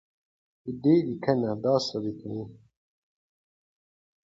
[0.63, 2.43] د ده لیکنې دا ثابتوي.